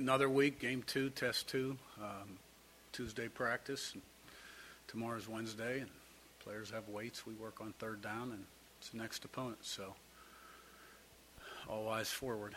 another 0.00 0.28
week, 0.28 0.58
game 0.58 0.82
two, 0.86 1.10
test 1.10 1.48
two, 1.48 1.76
um, 2.02 2.38
Tuesday 2.92 3.28
practice. 3.28 3.92
And 3.92 4.02
tomorrow's 4.88 5.28
Wednesday, 5.28 5.80
and 5.80 5.90
players 6.42 6.70
have 6.70 6.88
weights. 6.88 7.26
We 7.26 7.34
work 7.34 7.60
on 7.60 7.74
third 7.78 8.02
down, 8.02 8.32
and 8.32 8.44
it's 8.80 8.88
the 8.88 8.98
next 8.98 9.24
opponent. 9.24 9.58
So 9.62 9.94
all 11.68 11.88
eyes 11.88 12.08
forward. 12.08 12.56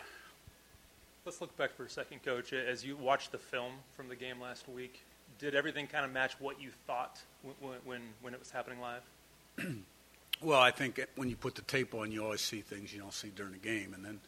Let's 1.24 1.40
look 1.40 1.56
back 1.56 1.74
for 1.76 1.84
a 1.84 1.90
second, 1.90 2.22
Coach. 2.24 2.52
As 2.52 2.84
you 2.84 2.96
watched 2.96 3.30
the 3.30 3.38
film 3.38 3.72
from 3.96 4.08
the 4.08 4.16
game 4.16 4.40
last 4.40 4.68
week, 4.68 5.02
did 5.38 5.54
everything 5.54 5.86
kind 5.86 6.04
of 6.04 6.12
match 6.12 6.34
what 6.38 6.60
you 6.60 6.70
thought 6.86 7.20
when, 7.60 7.76
when, 7.84 8.00
when 8.22 8.34
it 8.34 8.40
was 8.40 8.50
happening 8.50 8.78
live? 8.80 9.02
well, 10.42 10.60
I 10.60 10.70
think 10.70 11.00
when 11.16 11.28
you 11.28 11.36
put 11.36 11.54
the 11.54 11.62
tape 11.62 11.94
on, 11.94 12.10
you 12.10 12.24
always 12.24 12.40
see 12.40 12.60
things 12.60 12.92
you 12.92 13.00
don't 13.00 13.12
see 13.12 13.30
during 13.34 13.52
the 13.52 13.58
game. 13.58 13.94
And 13.94 14.04
then 14.04 14.20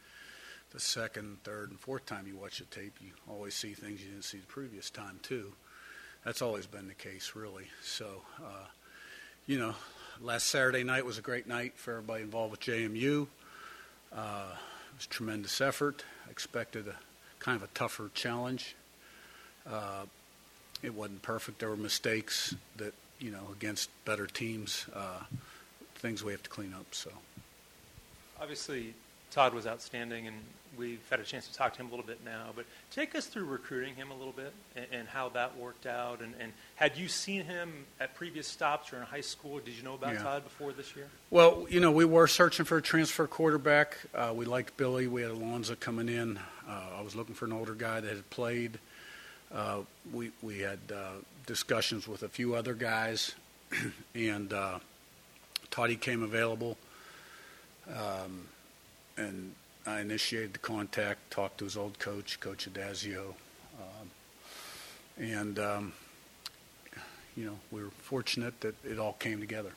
the 0.77 0.80
second, 0.80 1.38
third, 1.43 1.70
and 1.70 1.80
fourth 1.80 2.04
time 2.04 2.27
you 2.27 2.36
watch 2.36 2.59
the 2.59 2.66
tape, 2.66 2.92
you 3.00 3.09
always 3.30 3.54
see 3.54 3.72
things 3.72 4.02
you 4.02 4.11
didn't 4.11 4.24
see 4.24 4.36
the 4.36 4.46
previous 4.46 4.91
time, 4.91 5.19
too. 5.23 5.55
That's 6.23 6.42
always 6.42 6.66
been 6.66 6.87
the 6.87 6.92
case, 6.92 7.33
really. 7.34 7.64
So, 7.83 8.05
uh, 8.38 8.66
you 9.47 9.59
know, 9.59 9.74
last 10.20 10.48
Saturday 10.48 10.84
night 10.84 11.06
was 11.06 11.16
a 11.16 11.23
great 11.23 11.47
night 11.47 11.73
for 11.77 11.92
everybody 11.92 12.24
involved 12.24 12.50
with 12.50 12.60
JMU. 12.60 13.27
Uh, 14.14 14.48
it 14.52 14.97
was 14.98 15.06
tremendous 15.06 15.62
effort. 15.62 16.05
I 16.28 16.30
expected 16.30 16.88
a 16.88 16.97
kind 17.38 17.56
of 17.56 17.62
a 17.62 17.72
tougher 17.72 18.11
challenge. 18.12 18.77
Uh, 19.66 20.05
it 20.83 20.92
wasn't 20.92 21.22
perfect. 21.22 21.61
There 21.61 21.70
were 21.70 21.77
mistakes 21.78 22.55
that 22.77 22.92
you 23.19 23.30
know 23.30 23.48
against 23.50 23.88
better 24.05 24.27
teams, 24.27 24.84
uh, 24.95 25.22
things 25.95 26.22
we 26.22 26.33
have 26.33 26.42
to 26.42 26.50
clean 26.50 26.74
up. 26.74 26.86
So 26.91 27.11
obviously, 28.38 28.92
Todd 29.36 29.52
was 29.52 29.66
outstanding, 29.66 30.26
and 30.26 30.36
we've 30.78 31.06
had 31.10 31.20
a 31.20 31.22
chance 31.22 31.46
to 31.46 31.52
talk 31.52 31.74
to 31.74 31.80
him 31.80 31.88
a 31.88 31.90
little 31.90 32.06
bit 32.06 32.24
now. 32.24 32.52
But 32.56 32.64
take 32.90 33.14
us 33.14 33.27
through 33.27 33.44
recruiting 33.44 33.94
him 33.94 34.10
a 34.10 34.14
little 34.14 34.32
bit 34.32 34.54
and, 34.74 34.86
and 34.90 35.08
how 35.08 35.28
that 35.30 35.58
worked 35.58 35.84
out. 35.84 36.22
And, 36.22 36.32
and, 36.40 36.52
had 36.77 36.97
you 36.97 37.06
seen 37.06 37.44
him 37.44 37.84
at 38.00 38.14
previous 38.14 38.46
stops 38.46 38.94
or 38.94 38.96
in 38.96 39.02
high 39.02 39.20
school? 39.20 39.58
Did 39.58 39.74
you 39.74 39.83
know 39.83 39.92
about 39.92 40.14
yeah. 40.14 40.22
Todd 40.22 40.44
before 40.44 40.72
this 40.72 40.96
year? 40.96 41.08
Well, 41.30 41.66
you 41.69 41.80
know, 41.80 41.91
we 41.91 42.06
were 42.06 42.27
searching 42.27 42.64
for 42.64 42.78
a 42.78 42.83
transfer 42.83 43.27
quarterback. 43.27 43.98
Uh, 44.14 44.33
we 44.34 44.46
liked 44.46 44.78
Billy. 44.78 45.06
We 45.06 45.20
had 45.20 45.33
Alonzo 45.33 45.74
coming 45.74 46.08
in. 46.08 46.39
Uh, 46.66 46.80
I 46.98 47.02
was 47.02 47.14
looking 47.14 47.34
for 47.34 47.44
an 47.44 47.52
older 47.52 47.74
guy 47.74 48.00
that 48.00 48.11
had 48.11 48.30
played. 48.30 48.78
Uh, 49.55 49.80
we 50.14 50.33
we 50.42 50.61
had 50.61 50.78
uh, 50.91 51.12
discussions 51.44 52.08
with 52.08 52.22
a 52.22 52.28
few 52.28 52.55
other 52.55 52.72
guys, 52.72 53.34
and 54.14 54.52
uh, 54.52 54.78
Toddy 55.70 55.96
came 55.96 56.22
available, 56.22 56.78
um, 57.94 58.48
and 59.17 59.53
I 59.86 60.00
initiated 60.00 60.55
the 60.55 60.59
contact, 60.59 61.31
talked 61.31 61.59
to 61.59 61.64
his 61.64 61.77
old 61.77 61.98
coach, 61.98 62.41
Coach 62.41 62.69
Addazio, 62.70 63.34
um, 63.78 64.11
and 65.19 65.58
um, 65.58 65.92
you 67.36 67.47
know 67.47 67.58
we 67.70 67.83
were 67.83 67.91
fortunate 67.91 68.61
that 68.61 68.75
it 68.84 68.98
all 68.98 69.14
came 69.14 69.41
together. 69.41 69.73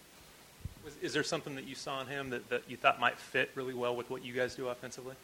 Was, 0.84 0.96
is 1.02 1.14
there 1.14 1.23
something 1.23 1.56
that 1.56 1.68
you 1.68 1.76
saw 1.76 2.02
in 2.02 2.08
him 2.08 2.30
that, 2.31 2.50
that 2.50 2.64
you 2.68 2.78
thought 2.78 3.00
might 3.00 3.18
fit 3.18 3.52
really 3.56 3.73
well 3.73 3.96
with 3.96 4.09
what 4.09 4.26
you 4.26 4.34
guys 4.34 4.56
do 4.56 4.68
offensively? 4.70 5.16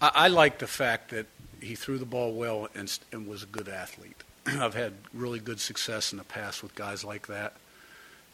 I, 0.00 0.10
I 0.14 0.28
like 0.28 0.58
the 0.58 0.66
fact 0.66 1.10
that 1.10 1.26
he 1.60 1.74
threw 1.74 1.98
the 1.98 2.06
ball 2.06 2.32
well 2.32 2.68
and, 2.74 2.98
and 3.12 3.28
was 3.28 3.42
a 3.42 3.46
good 3.46 3.68
athlete. 3.68 4.22
I've 4.46 4.74
had 4.74 4.94
really 5.12 5.38
good 5.38 5.60
success 5.60 6.12
in 6.12 6.18
the 6.18 6.24
past 6.24 6.62
with 6.62 6.74
guys 6.74 7.04
like 7.04 7.26
that. 7.28 7.54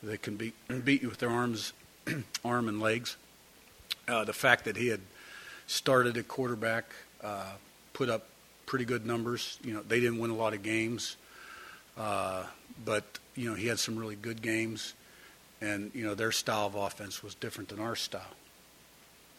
They 0.02 0.16
can 0.16 0.36
beat 0.36 0.54
beat 0.84 1.02
you 1.02 1.08
with 1.08 1.18
their 1.18 1.30
arms, 1.30 1.72
arm 2.44 2.68
and 2.68 2.80
legs. 2.80 3.16
Uh, 4.08 4.24
the 4.24 4.32
fact 4.32 4.64
that 4.64 4.76
he 4.76 4.88
had 4.88 5.00
started 5.70 6.16
at 6.16 6.26
quarterback, 6.26 6.84
uh, 7.22 7.52
put 7.92 8.10
up 8.10 8.26
pretty 8.66 8.84
good 8.84 9.06
numbers. 9.06 9.58
You 9.62 9.74
know, 9.74 9.82
they 9.82 10.00
didn't 10.00 10.18
win 10.18 10.30
a 10.30 10.34
lot 10.34 10.52
of 10.52 10.62
games, 10.62 11.16
uh, 11.96 12.44
but 12.84 13.04
you 13.36 13.48
know 13.48 13.54
he 13.54 13.68
had 13.68 13.78
some 13.78 13.96
really 13.96 14.16
good 14.16 14.42
games, 14.42 14.94
and 15.60 15.92
you 15.94 16.04
know 16.04 16.14
their 16.14 16.32
style 16.32 16.66
of 16.66 16.74
offense 16.74 17.22
was 17.22 17.36
different 17.36 17.68
than 17.68 17.78
our 17.78 17.94
style. 17.94 18.34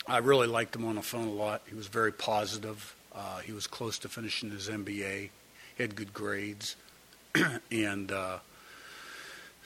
I 0.07 0.19
really 0.19 0.47
liked 0.47 0.75
him 0.75 0.85
on 0.85 0.95
the 0.95 1.01
phone 1.01 1.27
a 1.27 1.31
lot. 1.31 1.61
He 1.67 1.75
was 1.75 1.87
very 1.87 2.13
positive. 2.13 2.95
Uh, 3.13 3.39
he 3.39 3.51
was 3.51 3.67
close 3.67 3.99
to 3.99 4.09
finishing 4.09 4.51
his 4.51 4.69
MBA. 4.69 5.29
He 5.75 5.83
had 5.83 5.95
good 5.95 6.13
grades, 6.13 6.77
and 7.71 8.09
uh, 8.09 8.39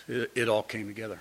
it, 0.07 0.31
it, 0.33 0.49
all 0.49 0.63
came 0.63 0.87
together. 0.87 1.19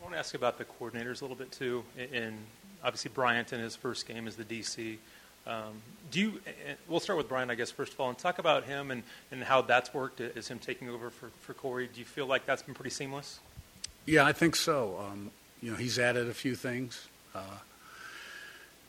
I 0.00 0.02
want 0.02 0.14
to 0.14 0.18
ask 0.18 0.34
about 0.34 0.56
the 0.56 0.64
coordinators 0.64 1.20
a 1.20 1.24
little 1.24 1.36
bit 1.36 1.52
too. 1.52 1.84
And 2.12 2.38
obviously, 2.84 3.10
Bryant 3.14 3.52
in 3.52 3.60
his 3.60 3.74
first 3.74 4.06
game 4.06 4.28
as 4.28 4.36
the 4.36 4.44
DC. 4.44 4.98
Um, 5.46 5.82
do 6.10 6.20
you? 6.20 6.40
We'll 6.88 7.00
start 7.00 7.16
with 7.16 7.28
Bryant, 7.28 7.50
I 7.50 7.54
guess, 7.54 7.70
first 7.70 7.92
of 7.92 8.00
all, 8.00 8.08
and 8.08 8.16
talk 8.16 8.38
about 8.38 8.64
him 8.64 8.90
and, 8.90 9.02
and 9.30 9.42
how 9.42 9.62
that's 9.62 9.92
worked 9.92 10.20
as 10.20 10.48
him 10.48 10.58
taking 10.58 10.88
over 10.88 11.10
for, 11.10 11.30
for 11.40 11.54
Corey. 11.54 11.88
Do 11.92 12.00
you 12.00 12.06
feel 12.06 12.26
like 12.26 12.46
that's 12.46 12.62
been 12.62 12.74
pretty 12.74 12.90
seamless? 12.90 13.40
Yeah, 14.06 14.24
I 14.24 14.32
think 14.32 14.56
so. 14.56 14.98
Um, 15.00 15.30
you 15.60 15.70
know, 15.70 15.76
he's 15.76 15.98
added 15.98 16.28
a 16.28 16.34
few 16.34 16.54
things. 16.54 17.08
Uh, 17.34 17.58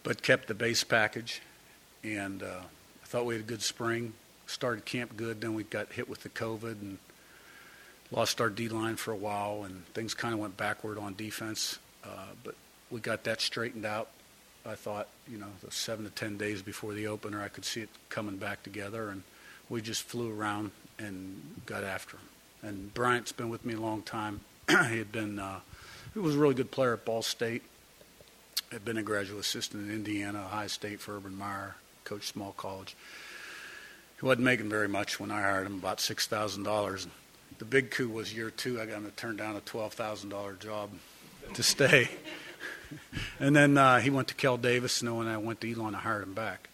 but 0.05 0.21
kept 0.21 0.47
the 0.47 0.53
base 0.53 0.83
package. 0.83 1.41
And 2.03 2.43
uh, 2.43 2.61
I 3.03 3.05
thought 3.05 3.25
we 3.25 3.33
had 3.33 3.43
a 3.43 3.47
good 3.47 3.63
spring. 3.63 4.13
Started 4.45 4.85
camp 4.85 5.17
good, 5.17 5.41
then 5.41 5.55
we 5.55 5.63
got 5.63 5.91
hit 5.91 6.07
with 6.07 6.21
the 6.21 6.29
COVID 6.29 6.79
and 6.79 6.99
lost 8.11 8.39
our 8.39 8.49
D 8.51 8.69
line 8.69 8.95
for 8.95 9.11
a 9.11 9.15
while, 9.15 9.63
and 9.63 9.83
things 9.87 10.13
kind 10.13 10.35
of 10.35 10.39
went 10.39 10.55
backward 10.55 10.99
on 10.99 11.15
defense. 11.15 11.79
Uh, 12.03 12.27
but 12.43 12.53
we 12.91 12.99
got 12.99 13.23
that 13.25 13.41
straightened 13.41 13.85
out. 13.85 14.09
I 14.65 14.75
thought, 14.75 15.07
you 15.27 15.37
know, 15.37 15.47
seven 15.69 16.05
to 16.05 16.11
ten 16.11 16.37
days 16.37 16.61
before 16.61 16.93
the 16.93 17.07
opener, 17.07 17.41
I 17.41 17.49
could 17.49 17.65
see 17.65 17.81
it 17.81 17.89
coming 18.09 18.37
back 18.37 18.63
together, 18.63 19.09
and 19.09 19.23
we 19.69 19.81
just 19.81 20.03
flew 20.03 20.33
around 20.33 20.71
and 20.97 21.61
got 21.65 21.83
after 21.83 22.17
him. 22.17 22.29
And 22.63 22.93
Bryant's 22.93 23.31
been 23.31 23.49
with 23.49 23.63
me 23.63 23.75
a 23.75 23.79
long 23.79 24.01
time. 24.01 24.41
he 24.67 24.97
had 24.97 25.11
been, 25.11 25.37
uh, 25.37 25.59
he 26.13 26.19
was 26.19 26.35
a 26.35 26.39
really 26.39 26.55
good 26.55 26.71
player 26.71 26.93
at 26.93 27.05
Ball 27.05 27.21
State 27.21 27.61
had 28.71 28.83
been 28.83 28.97
a 28.97 29.03
graduate 29.03 29.39
assistant 29.39 29.87
in 29.87 29.93
Indiana, 29.93 30.39
Ohio 30.39 30.67
State 30.67 30.99
for 30.99 31.15
Urban 31.15 31.37
Meyer, 31.37 31.75
coached 32.03 32.33
small 32.33 32.51
college. 32.53 32.95
He 34.19 34.25
wasn't 34.25 34.43
making 34.43 34.69
very 34.69 34.87
much 34.87 35.19
when 35.19 35.31
I 35.31 35.41
hired 35.41 35.65
him, 35.65 35.75
about 35.75 35.99
six 35.99 36.27
thousand 36.27 36.63
dollars. 36.63 37.07
The 37.57 37.65
big 37.65 37.91
coup 37.91 38.09
was 38.09 38.33
year 38.33 38.49
two. 38.49 38.81
I 38.81 38.85
got 38.85 38.97
him 38.97 39.05
to 39.05 39.11
turn 39.11 39.37
down 39.37 39.55
a 39.55 39.61
twelve 39.61 39.93
thousand 39.93 40.29
dollar 40.29 40.53
job 40.53 40.89
to 41.53 41.63
stay. 41.63 42.09
and 43.39 43.55
then 43.55 43.77
uh, 43.77 43.99
he 43.99 44.09
went 44.09 44.27
to 44.29 44.35
Kel 44.35 44.57
Davis, 44.57 45.01
and 45.01 45.17
when 45.17 45.27
I 45.27 45.37
went 45.37 45.61
to 45.61 45.71
Elon, 45.71 45.95
I 45.95 45.99
hired 45.99 46.23
him 46.23 46.33
back. 46.33 46.69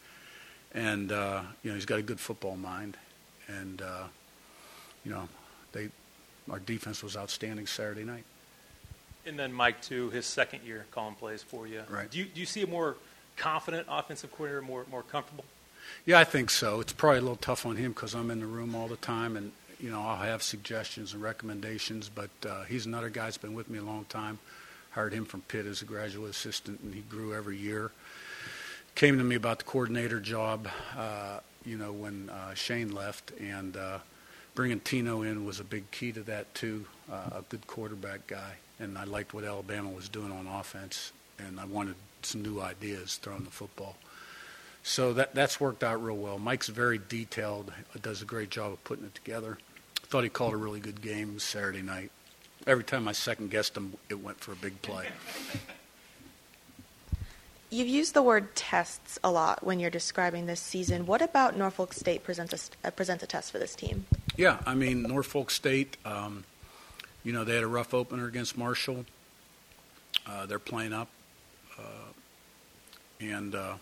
And 0.73 1.11
uh, 1.11 1.41
you 1.63 1.71
know 1.71 1.75
he's 1.75 1.85
got 1.85 1.99
a 1.99 2.03
good 2.03 2.19
football 2.19 2.55
mind, 2.55 2.95
and 3.47 3.81
uh, 3.81 4.03
you 5.03 5.11
know 5.11 5.27
they 5.73 5.89
our 6.49 6.59
defense 6.59 7.03
was 7.03 7.17
outstanding 7.17 7.67
Saturday 7.67 8.03
night. 8.03 8.23
And 9.25 9.37
then 9.37 9.53
Mike, 9.53 9.81
too, 9.81 10.09
his 10.09 10.25
second 10.25 10.63
year 10.63 10.85
calling 10.91 11.15
plays 11.15 11.43
for 11.43 11.67
you. 11.67 11.83
Right. 11.89 12.09
Do 12.09 12.17
you, 12.17 12.25
do 12.25 12.39
you 12.39 12.45
see 12.45 12.63
a 12.63 12.67
more 12.67 12.97
confident 13.37 13.87
offensive 13.89 14.31
coordinator, 14.31 14.61
more, 14.63 14.85
more 14.89 15.03
comfortable? 15.03 15.45
Yeah, 16.05 16.19
I 16.19 16.23
think 16.23 16.49
so. 16.49 16.79
It's 16.79 16.93
probably 16.93 17.19
a 17.19 17.21
little 17.21 17.35
tough 17.35 17.65
on 17.65 17.75
him 17.75 17.91
because 17.91 18.15
I'm 18.15 18.31
in 18.31 18.39
the 18.39 18.45
room 18.45 18.75
all 18.75 18.87
the 18.87 18.97
time, 18.97 19.35
and 19.35 19.51
you 19.79 19.89
know 19.91 20.01
I'll 20.01 20.17
have 20.17 20.41
suggestions 20.41 21.13
and 21.13 21.21
recommendations. 21.21 22.09
But 22.09 22.29
uh, 22.47 22.63
he's 22.63 22.85
another 22.85 23.09
guy 23.09 23.25
that's 23.25 23.37
been 23.37 23.53
with 23.53 23.69
me 23.69 23.79
a 23.79 23.83
long 23.83 24.05
time. 24.05 24.39
Hired 24.91 25.13
him 25.13 25.25
from 25.25 25.41
Pitt 25.41 25.65
as 25.65 25.81
a 25.81 25.85
graduate 25.85 26.29
assistant, 26.29 26.81
and 26.81 26.93
he 26.93 27.01
grew 27.01 27.33
every 27.33 27.57
year. 27.57 27.91
Came 28.95 29.17
to 29.17 29.23
me 29.23 29.35
about 29.35 29.59
the 29.59 29.65
coordinator 29.65 30.19
job, 30.19 30.67
uh, 30.97 31.39
you 31.65 31.77
know, 31.77 31.93
when 31.93 32.29
uh, 32.29 32.53
Shane 32.53 32.93
left, 32.93 33.31
and 33.39 33.77
uh, 33.77 33.99
bringing 34.53 34.81
Tino 34.81 35.21
in 35.21 35.45
was 35.45 35.59
a 35.61 35.63
big 35.63 35.89
key 35.91 36.11
to 36.11 36.21
that 36.23 36.53
too. 36.53 36.85
Uh, 37.09 37.37
a 37.37 37.41
good 37.47 37.65
quarterback 37.67 38.27
guy, 38.27 38.55
and 38.79 38.97
I 38.97 39.05
liked 39.05 39.33
what 39.33 39.45
Alabama 39.45 39.89
was 39.89 40.09
doing 40.09 40.31
on 40.31 40.45
offense, 40.45 41.13
and 41.39 41.59
I 41.59 41.65
wanted 41.65 41.95
some 42.21 42.41
new 42.41 42.59
ideas 42.59 43.15
throwing 43.15 43.45
the 43.45 43.49
football. 43.49 43.95
So 44.83 45.13
that 45.13 45.35
that's 45.35 45.59
worked 45.59 45.83
out 45.83 46.03
real 46.03 46.17
well. 46.17 46.39
Mike's 46.39 46.67
very 46.67 46.99
detailed, 47.07 47.71
does 48.01 48.21
a 48.21 48.25
great 48.25 48.49
job 48.49 48.73
of 48.73 48.83
putting 48.83 49.05
it 49.05 49.15
together. 49.15 49.57
Thought 49.95 50.23
he 50.23 50.29
called 50.29 50.53
a 50.53 50.57
really 50.57 50.79
good 50.79 51.01
game 51.01 51.39
Saturday 51.39 51.81
night. 51.81 52.11
Every 52.67 52.83
time 52.83 53.07
I 53.07 53.11
second 53.11 53.49
guessed 53.49 53.75
him, 53.75 53.93
it 54.09 54.21
went 54.21 54.39
for 54.39 54.51
a 54.51 54.55
big 54.55 54.81
play. 54.81 55.07
You've 57.73 57.87
used 57.87 58.13
the 58.13 58.21
word 58.21 58.53
tests 58.53 59.17
a 59.23 59.31
lot 59.31 59.63
when 59.63 59.79
you're 59.79 59.89
describing 59.89 60.45
this 60.45 60.59
season. 60.59 61.05
What 61.05 61.21
about 61.21 61.57
Norfolk 61.57 61.93
State 61.93 62.21
presents 62.21 62.69
a, 62.83 62.87
uh, 62.87 62.91
presents 62.91 63.23
a 63.23 63.27
test 63.27 63.51
for 63.51 63.59
this 63.59 63.75
team? 63.75 64.05
Yeah, 64.35 64.59
I 64.65 64.75
mean 64.75 65.03
Norfolk 65.03 65.49
State. 65.49 65.95
Um, 66.03 66.43
you 67.23 67.31
know 67.31 67.45
they 67.45 67.55
had 67.55 67.63
a 67.63 67.67
rough 67.67 67.93
opener 67.93 68.27
against 68.27 68.57
Marshall. 68.57 69.05
Uh, 70.27 70.45
they're 70.45 70.59
playing 70.59 70.91
up, 70.91 71.07
uh, 71.79 72.11
and 73.21 73.55
uh, 73.55 73.75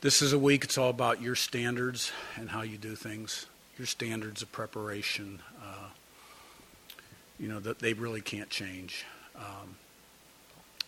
this 0.00 0.22
is 0.22 0.32
a 0.32 0.38
week. 0.38 0.62
It's 0.62 0.78
all 0.78 0.90
about 0.90 1.20
your 1.20 1.34
standards 1.34 2.12
and 2.36 2.48
how 2.48 2.62
you 2.62 2.78
do 2.78 2.94
things. 2.94 3.46
Your 3.76 3.86
standards 3.86 4.40
of 4.40 4.52
preparation. 4.52 5.40
You 7.38 7.48
know 7.48 7.60
that 7.60 7.80
they 7.80 7.92
really 7.92 8.20
can't 8.20 8.50
change. 8.50 9.04
Um, 9.36 9.76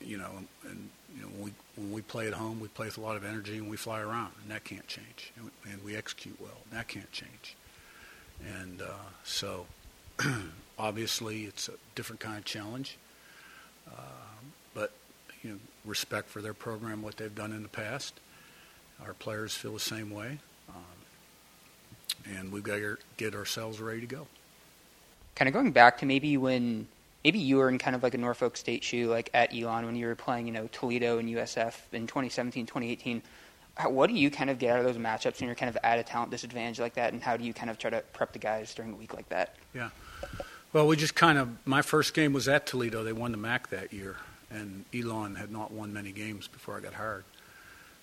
you 0.01 0.19
know, 0.19 0.31
and 0.65 0.91
you 1.15 1.23
know, 1.23 1.29
when 1.29 1.45
we 1.45 1.53
when 1.77 1.93
we 1.93 2.03
play 2.03 2.27
at 2.27 2.35
home, 2.35 2.61
we 2.61 2.69
play 2.69 2.87
with 2.87 2.99
a 2.99 3.01
lot 3.01 3.17
of 3.17 3.25
energy 3.25 3.57
and 3.57 3.71
we 3.71 3.77
fly 3.77 4.01
around, 4.01 4.33
and 4.43 4.51
that 4.51 4.65
can't 4.65 4.87
change. 4.87 5.33
And 5.37 5.47
we, 5.47 5.73
and 5.73 5.85
we 5.85 5.97
execute 5.97 6.41
well, 6.41 6.59
and 6.65 6.79
that 6.79 6.89
can't 6.89 7.11
change. 7.13 7.57
And 8.61 8.83
uh, 8.83 9.09
so, 9.25 9.67
obviously, 10.79 11.45
it's 11.45 11.69
a 11.69 11.75
different 11.95 12.21
kind 12.21 12.39
of 12.39 12.45
challenge. 12.45 12.99
Uh, 13.89 13.93
but 14.75 14.93
you 15.43 15.51
know, 15.51 15.59
respect 15.85 16.29
for 16.29 16.43
their 16.43 16.55
program, 16.55 17.03
what 17.03 17.17
they've 17.17 17.35
done 17.35 17.53
in 17.53 17.63
the 17.63 17.69
past. 17.69 18.15
Our 19.05 19.15
players 19.15 19.55
feel 19.55 19.75
the 19.75 19.81
same 19.81 20.11
way, 20.11 20.39
um, 20.71 22.35
and 22.37 22.51
we've 22.51 22.63
got 22.63 22.77
to 22.77 22.97
get 23.19 23.35
ourselves 23.35 23.79
ready 23.79 24.01
to 24.01 24.07
go. 24.07 24.27
Kind 25.37 25.49
of 25.49 25.53
going 25.53 25.71
back 25.71 25.99
to 25.99 26.07
maybe 26.07 26.37
when 26.37 26.89
maybe 27.27 27.39
you 27.39 27.57
were 27.57 27.69
in 27.69 27.77
kind 27.77 27.97
of 27.97 28.03
like 28.03 28.15
a 28.15 28.19
Norfolk 28.19 28.57
State 28.57 28.85
shoe, 28.85 29.09
like 29.09 29.31
at 29.35 29.53
Elon 29.53 29.85
when 29.85 29.97
you 29.97 30.07
were 30.07 30.15
playing, 30.15 30.47
you 30.47 30.53
know, 30.53 30.69
Toledo 30.71 31.19
and 31.19 31.29
USF 31.29 31.75
in 31.93 32.07
2017, 32.07 32.67
2018. 32.67 33.21
How, 33.75 33.91
what 33.91 34.07
do 34.07 34.15
you 34.15 34.31
kind 34.31 34.49
of 34.49 34.59
get 34.59 34.73
out 34.73 34.79
of 34.79 34.87
those 34.87 34.97
matchups 34.97 35.41
when 35.41 35.49
you're 35.49 35.57
kind 35.57 35.69
of 35.69 35.77
at 35.83 35.99
a 35.99 36.05
talent 36.05 36.31
disadvantage 36.31 36.79
like 36.79 36.95
that, 36.95 37.13
and 37.13 37.21
how 37.21 37.37
do 37.37 37.45
you 37.45 37.53
kind 37.53 37.69
of 37.69 37.79
try 37.79 37.91
to 37.91 38.01
prep 38.13 38.33
the 38.33 38.39
guys 38.39 38.75
during 38.75 38.93
a 38.93 38.97
week 38.97 39.13
like 39.13 39.29
that? 39.29 39.57
Yeah. 39.75 39.91
Well, 40.73 40.87
we 40.87 40.97
just 40.97 41.17
kind 41.17 41.37
of, 41.37 41.49
my 41.67 41.83
first 41.83 42.15
game 42.15 42.33
was 42.33 42.47
at 42.47 42.65
Toledo. 42.67 43.03
They 43.03 43.13
won 43.13 43.33
the 43.33 43.39
MAC 43.39 43.71
that 43.71 43.93
year, 43.93 44.17
and 44.51 44.85
Elon 44.95 45.35
had 45.35 45.51
not 45.51 45.73
won 45.73 45.93
many 45.93 46.13
games 46.13 46.47
before 46.47 46.77
I 46.77 46.81
got 46.81 46.95
hired. 46.95 47.25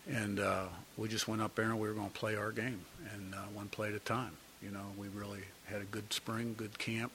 And 0.09 0.39
uh, 0.39 0.65
we 0.97 1.07
just 1.07 1.29
went 1.29 1.41
up 1.41 1.55
there 1.55 1.65
and 1.65 1.79
we 1.79 1.87
were 1.87 1.93
going 1.93 2.09
to 2.09 2.19
play 2.19 2.35
our 2.35 2.51
game, 2.51 2.81
and 3.13 3.33
uh, 3.33 3.37
one 3.53 3.69
play 3.69 3.87
at 3.87 3.95
a 3.95 3.99
time. 3.99 4.33
You 4.61 4.71
know, 4.71 4.83
we 4.97 5.07
really 5.07 5.43
had 5.65 5.81
a 5.81 5.85
good 5.85 6.11
spring, 6.11 6.55
good 6.57 6.77
camp, 6.77 7.11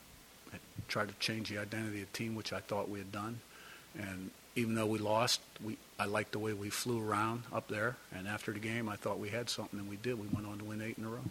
tried 0.88 1.08
to 1.08 1.14
change 1.20 1.50
the 1.50 1.58
identity 1.58 2.02
of 2.02 2.11
the 2.12 2.17
team, 2.17 2.35
which 2.35 2.52
I 2.52 2.61
thought 2.61 2.88
we 2.88 2.99
had 2.99 3.12
done. 3.12 3.40
And 3.99 4.31
even 4.56 4.75
though 4.75 4.87
we 4.87 4.99
lost, 4.99 5.40
we 5.62 5.76
I 5.99 6.06
liked 6.06 6.32
the 6.32 6.38
way 6.38 6.52
we 6.52 6.70
flew 6.70 7.00
around 7.06 7.43
up 7.52 7.69
there. 7.69 7.96
And 8.14 8.26
after 8.26 8.52
the 8.52 8.58
game, 8.58 8.88
I 8.88 8.96
thought 8.96 9.19
we 9.19 9.29
had 9.29 9.49
something, 9.49 9.79
and 9.79 9.88
we 9.88 9.96
did. 9.96 10.20
We 10.20 10.26
went 10.29 10.46
on 10.46 10.58
to 10.58 10.64
win 10.64 10.82
eight 10.82 10.99
in 10.99 11.05
a 11.05 11.08
row. 11.08 11.25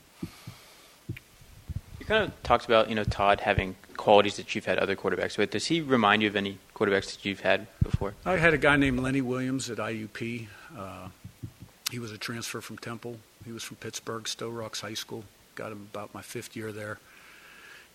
You 2.00 2.06
kind 2.06 2.24
of 2.26 2.44
talked 2.44 2.66
about 2.66 2.90
you 2.90 2.96
know 2.96 3.04
Todd 3.04 3.42
having 3.42 3.76
qualities 3.98 4.38
that 4.38 4.56
you've 4.56 4.66
had 4.66 4.78
other 4.78 4.96
quarterbacks 4.96 5.38
with. 5.38 5.52
Does 5.52 5.66
he 5.66 5.82
remind 5.82 6.22
you 6.22 6.28
of 6.28 6.36
any 6.36 6.60
quarterbacks 6.76 7.14
that 7.14 7.26
you've 7.26 7.42
had 7.42 7.68
before? 7.82 8.14
I 8.26 8.38
had 8.38 8.54
a 8.54 8.58
guy 8.58 8.78
named 8.78 9.00
Lenny 9.00 9.22
Williams 9.22 9.70
at 9.70 9.78
IUP. 9.78 10.48
Uh, 10.78 11.10
he 11.92 12.00
was 12.00 12.12
a 12.12 12.18
transfer 12.18 12.62
from 12.62 12.78
Temple. 12.78 13.18
He 13.46 13.52
was 13.52 13.64
from 13.64 13.78
Pittsburgh, 13.78 14.28
Sto-Rox 14.28 14.82
High 14.82 14.94
School. 14.94 15.24
Got 15.56 15.72
him 15.72 15.88
about 15.94 16.14
my 16.14 16.22
fifth 16.22 16.56
year 16.56 16.72
there. 16.72 17.00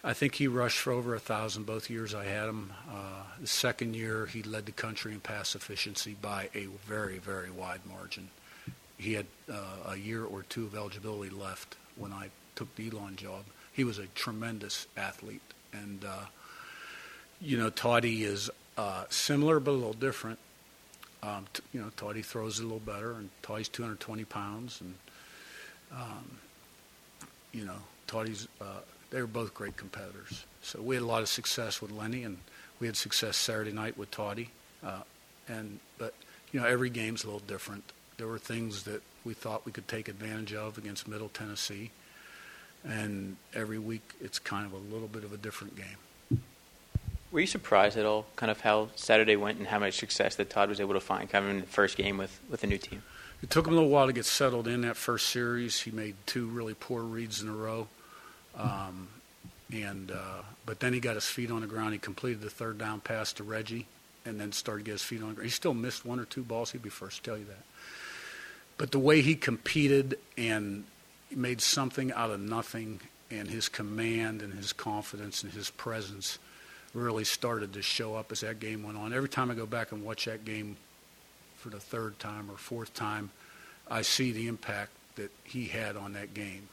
I 0.05 0.15
think 0.15 0.35
he 0.35 0.49
rushed 0.49 0.79
for 0.79 0.93
over 0.93 1.15
a 1.15 1.21
thousand 1.21 1.65
both 1.65 1.89
years 1.89 2.13
I 2.13 2.25
had 2.25 2.49
him. 2.49 2.73
Uh, 2.91 3.23
the 3.41 3.47
second 3.47 3.95
year, 3.95 4.27
he 4.27 4.43
led 4.43 4.67
the 4.67 4.73
country 4.73 5.13
in 5.13 5.21
pass 5.21 5.55
efficiency 5.55 6.17
by 6.21 6.49
a 6.57 6.67
very, 6.87 7.19
very 7.19 7.51
wide 7.51 7.83
margin. 7.89 8.29
He 8.99 9.15
had 9.15 9.27
uh, 9.51 9.91
a 9.91 9.97
year 9.97 10.25
or 10.25 10.43
two 10.43 10.65
of 10.65 10.75
eligibility 10.75 11.31
left 11.31 11.77
when 11.97 12.13
I 12.13 12.31
took 12.57 12.75
the 12.75 12.91
Elon 12.91 13.15
job. 13.17 13.45
He 13.73 13.85
was 13.85 13.99
a 13.99 14.07
tremendous 14.09 14.87
athlete, 14.97 15.41
and 15.73 16.05
uh, 16.05 16.27
you 17.41 17.57
know, 17.57 17.71
Toddy 17.71 18.25
is 18.25 18.51
uh, 18.77 19.05
similar 19.09 19.61
but 19.61 19.71
a 19.71 19.75
little 19.75 19.93
different. 19.93 20.39
Um, 21.23 21.47
t- 21.53 21.63
you 21.73 21.81
know, 21.81 21.91
Toddy 21.97 22.23
throws 22.23 22.59
a 22.59 22.63
little 22.63 22.81
better, 22.81 23.13
and 23.13 23.31
Toddy's 23.43 23.69
220 23.69 24.25
pounds, 24.25 24.81
and 24.81 24.95
um, 25.93 26.39
you 27.53 27.65
know, 27.65 27.79
Toddy's 28.07 28.49
uh, 28.61 28.81
they 29.13 29.21
were 29.21 29.29
both 29.29 29.55
great 29.55 29.77
competitors. 29.77 30.45
So 30.63 30.81
we 30.81 30.97
had 30.97 31.03
a 31.03 31.07
lot 31.07 31.23
of 31.23 31.29
success 31.29 31.81
with 31.81 31.93
Lenny, 31.93 32.25
and 32.25 32.39
we 32.81 32.87
had 32.89 32.97
success 32.97 33.37
Saturday 33.37 33.71
night 33.73 33.97
with 33.97 34.11
Toddy. 34.11 34.51
Uh, 34.85 35.03
and 35.47 35.79
but 35.99 36.15
you 36.51 36.59
know, 36.59 36.67
every 36.67 36.91
game's 36.91 37.23
a 37.23 37.27
little 37.27 37.41
different. 37.47 37.85
There 38.17 38.27
were 38.27 38.39
things 38.39 38.85
that 38.85 39.03
we 39.25 39.35
thought 39.35 39.65
we 39.65 39.73
could 39.73 39.87
take 39.87 40.09
advantage 40.09 40.55
of 40.55 40.79
against 40.79 41.07
Middle 41.07 41.29
Tennessee, 41.29 41.91
and 42.85 43.37
every 43.55 43.79
week 43.79 44.15
it's 44.21 44.39
kind 44.39 44.67
of 44.67 44.73
a 44.73 44.95
little 44.95 45.09
bit 45.09 45.25
of 45.25 45.33
a 45.33 45.37
different 45.37 45.77
game. 45.77 46.41
Were 47.31 47.41
you 47.41 47.47
surprised 47.47 47.97
at 47.97 48.05
all, 48.05 48.27
kind 48.37 48.51
of 48.51 48.61
how 48.61 48.89
Saturday 48.95 49.37
went 49.37 49.59
and 49.59 49.67
how 49.67 49.79
much 49.79 49.95
success 49.95 50.37
that 50.37 50.51
Todd 50.51 50.69
was 50.69 50.81
able 50.81 50.95
to 50.95 51.01
find, 51.01 51.31
kind 51.31 51.45
of 51.45 51.51
in 51.51 51.61
the 51.63 51.67
first 51.67 51.97
game 51.97 52.19
with, 52.19 52.39
with 52.51 52.63
a 52.63 52.67
new 52.67 52.77
team? 52.77 53.03
It 53.43 53.49
took 53.51 53.67
him 53.67 53.73
a 53.73 53.77
little 53.77 53.91
while 53.91 54.07
to 54.07 54.13
get 54.13 54.27
settled 54.27 54.69
in 54.69 54.83
that 54.83 54.97
first 54.97 55.29
series. 55.29 55.81
He 55.81 55.91
made 55.91 56.15
two 56.27 56.47
really 56.47 56.75
poor 56.75 57.03
reads 57.03 57.43
in 57.43 57.49
a 57.49 57.55
row. 57.55 57.89
Um, 58.57 59.09
and 59.73 60.11
uh, 60.11 60.43
but 60.67 60.81
then 60.81 60.93
he 60.93 61.01
got 61.01 61.15
his 61.15 61.27
feet 61.27 61.51
on 61.51 61.63
the 61.63 61.67
ground. 61.67 61.93
He 61.93 61.99
completed 61.99 62.41
the 62.41 62.51
third 62.51 62.79
down 62.79 63.01
pass 63.01 63.33
to 63.35 63.45
Reggie, 63.45 63.87
and 64.25 64.39
then 64.41 64.53
started 64.53 64.85
to 64.85 64.91
get 64.91 64.93
his 64.93 65.03
feet 65.03 65.23
on 65.23 65.29
the 65.29 65.35
ground. 65.35 65.47
He 65.47 65.51
still 65.51 65.75
missed 65.75 66.05
one 66.05 66.21
or 66.21 66.25
two 66.25 66.43
balls. 66.43 66.73
He'd 66.73 66.83
be 66.83 66.91
first 66.91 67.19
to 67.19 67.31
tell 67.31 67.39
you 67.39 67.47
that. 67.47 67.65
But 68.79 68.91
the 68.91 68.99
way 68.99 69.21
he 69.21 69.35
competed 69.35 70.19
and 70.37 70.85
made 71.31 71.61
something 71.61 72.13
out 72.13 72.31
of 72.31 72.41
nothing, 72.41 73.01
and 73.31 73.49
his 73.49 73.69
command 73.69 74.43
and 74.43 74.53
his 74.53 74.73
confidence 74.73 75.43
and 75.43 75.53
his 75.53 75.71
presence 75.71 76.39
really 76.95 77.25
started 77.25 77.73
to 77.73 77.83
show 77.83 78.15
up 78.15 78.31
as 78.33 78.41
that 78.41 78.61
game 78.61 78.83
went 78.83 78.99
on. 78.99 79.13
Every 79.13 79.29
time 79.29 79.51
I 79.51 79.55
go 79.55 79.67
back 79.67 79.93
and 79.93 80.05
watch 80.05 80.27
that 80.27 80.45
game 80.45 80.77
for 81.57 81.71
the 81.71 81.81
third 81.81 82.19
time 82.19 82.51
or 82.51 82.57
fourth 82.57 82.93
time, 82.93 83.31
I 83.91 84.03
see 84.03 84.33
the 84.33 84.49
impact 84.49 84.91
that 85.17 85.31
he 85.45 85.67
had 85.67 85.97
on 85.97 86.13
that 86.13 86.35
game. 86.35 86.69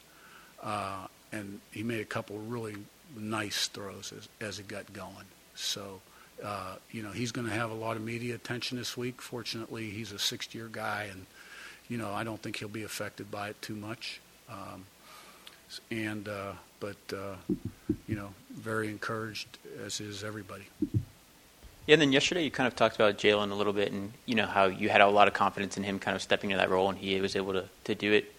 Uh, 0.62 1.08
and 1.32 1.60
he 1.72 1.84
made 1.84 2.02
a 2.02 2.06
couple 2.06 2.38
really 2.40 2.76
nice 3.18 3.68
throws 3.68 4.14
as, 4.16 4.28
as 4.42 4.60
it 4.60 4.68
got 4.68 4.92
going. 4.94 5.26
So, 5.56 6.02
uh, 6.44 6.76
you 6.92 7.04
know, 7.04 7.12
he's 7.12 7.32
going 7.32 7.48
to 7.48 7.54
have 7.54 7.72
a 7.72 7.76
lot 7.76 7.98
of 7.98 8.04
media 8.04 8.36
attention 8.36 8.78
this 8.78 8.96
week. 8.96 9.22
Fortunately, 9.22 9.90
he's 9.90 10.12
a 10.12 10.20
sixth-year 10.20 10.70
guy, 10.72 11.08
and 11.12 11.26
you 11.90 11.98
know, 11.98 12.12
I 12.12 12.24
don't 12.24 12.42
think 12.42 12.58
he'll 12.58 12.70
be 12.70 12.84
affected 12.84 13.30
by 13.32 13.50
it 13.50 13.62
too 13.62 13.76
much. 13.76 14.22
Um, 14.50 14.86
and 15.92 16.28
uh, 16.28 16.54
but 16.80 16.98
uh, 17.14 17.36
you 18.08 18.16
know, 18.16 18.30
very 18.52 18.90
encouraged 18.90 19.58
as 19.86 20.00
is 20.00 20.24
everybody. 20.24 20.66
Yeah, 21.86 21.94
and 21.94 22.02
then 22.02 22.12
yesterday 22.12 22.44
you 22.44 22.52
kind 22.52 22.68
of 22.68 22.76
talked 22.76 22.96
about 22.96 23.18
Jalen 23.18 23.52
a 23.52 23.56
little 23.56 23.74
bit, 23.74 23.92
and 23.92 24.14
you 24.26 24.36
know 24.36 24.46
how 24.46 24.66
you 24.66 24.90
had 24.90 25.02
a 25.02 25.08
lot 25.08 25.28
of 25.28 25.34
confidence 25.34 25.78
in 25.78 25.84
him 25.84 26.00
kind 26.00 26.16
of 26.16 26.22
stepping 26.22 26.52
into 26.52 26.62
that 26.62 26.70
role, 26.70 26.90
and 26.90 26.98
he 26.98 27.20
was 27.20 27.36
able 27.36 27.54
to 27.54 27.66
to 27.86 27.96
do 27.96 28.14
it 28.14 28.34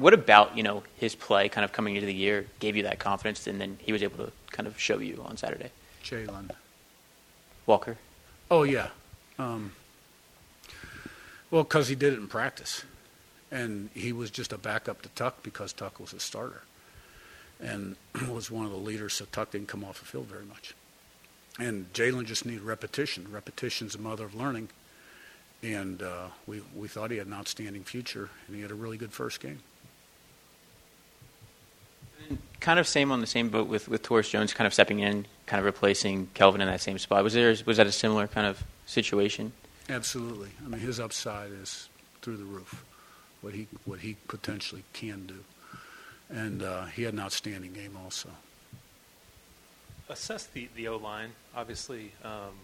what 0.00 0.14
about 0.14 0.56
you 0.56 0.62
know 0.62 0.82
his 0.96 1.14
play 1.14 1.48
kind 1.48 1.64
of 1.64 1.72
coming 1.72 1.94
into 1.94 2.06
the 2.06 2.14
year 2.14 2.46
gave 2.58 2.74
you 2.74 2.82
that 2.84 2.98
confidence, 2.98 3.46
and 3.46 3.60
then 3.60 3.78
he 3.80 3.92
was 3.92 4.02
able 4.02 4.24
to 4.24 4.32
kind 4.50 4.66
of 4.66 4.80
show 4.80 4.98
you 4.98 5.22
on 5.24 5.36
Saturday? 5.36 5.70
Jalen 6.02 6.50
Walker. 7.66 7.98
Oh 8.50 8.62
yeah, 8.62 8.88
um, 9.38 9.72
well 11.50 11.62
because 11.62 11.88
he 11.88 11.94
did 11.94 12.14
it 12.14 12.18
in 12.18 12.26
practice, 12.28 12.84
and 13.50 13.90
he 13.94 14.12
was 14.12 14.30
just 14.30 14.52
a 14.52 14.58
backup 14.58 15.02
to 15.02 15.10
Tuck 15.10 15.42
because 15.42 15.72
Tuck 15.72 16.00
was 16.00 16.14
a 16.14 16.20
starter, 16.20 16.62
and 17.60 17.96
was 18.28 18.50
one 18.50 18.64
of 18.64 18.72
the 18.72 18.78
leaders. 18.78 19.12
So 19.12 19.26
Tuck 19.30 19.50
didn't 19.50 19.68
come 19.68 19.84
off 19.84 20.00
the 20.00 20.06
field 20.06 20.26
very 20.26 20.46
much, 20.46 20.74
and 21.58 21.92
Jalen 21.92 22.24
just 22.24 22.46
needed 22.46 22.62
repetition. 22.62 23.26
Repetition's 23.30 23.92
the 23.92 24.02
mother 24.02 24.24
of 24.24 24.34
learning, 24.34 24.70
and 25.62 26.02
uh, 26.02 26.28
we 26.46 26.62
we 26.74 26.88
thought 26.88 27.10
he 27.10 27.18
had 27.18 27.26
an 27.26 27.34
outstanding 27.34 27.84
future, 27.84 28.30
and 28.46 28.56
he 28.56 28.62
had 28.62 28.70
a 28.70 28.74
really 28.74 28.96
good 28.96 29.12
first 29.12 29.40
game 29.40 29.60
kind 32.60 32.78
of 32.78 32.86
same 32.86 33.10
on 33.10 33.20
the 33.20 33.26
same 33.26 33.48
boat 33.48 33.66
with 33.66 33.88
with 33.88 34.02
Torres 34.02 34.28
Jones, 34.28 34.52
kind 34.54 34.66
of 34.66 34.74
stepping 34.74 35.00
in, 35.00 35.26
kind 35.46 35.58
of 35.58 35.64
replacing 35.64 36.28
Kelvin 36.34 36.60
in 36.60 36.68
that 36.68 36.80
same 36.80 36.98
spot. 36.98 37.24
Was 37.24 37.34
there 37.34 37.54
was 37.66 37.76
that 37.78 37.86
a 37.86 37.92
similar 37.92 38.26
kind 38.26 38.46
of 38.46 38.62
situation? 38.86 39.52
Absolutely. 39.88 40.50
I 40.64 40.68
mean, 40.68 40.80
his 40.80 41.00
upside 41.00 41.50
is 41.50 41.88
through 42.22 42.36
the 42.36 42.44
roof. 42.44 42.84
What 43.40 43.54
he 43.54 43.66
what 43.84 44.00
he 44.00 44.16
potentially 44.28 44.84
can 44.92 45.26
do, 45.26 45.44
and 46.28 46.62
uh, 46.62 46.84
he 46.86 47.02
had 47.02 47.14
an 47.14 47.20
outstanding 47.20 47.72
game 47.72 47.96
also. 48.02 48.28
Assess 50.08 50.46
the 50.46 50.68
the 50.76 50.88
O 50.88 50.96
line. 50.96 51.30
Obviously, 51.56 52.12
um, 52.22 52.54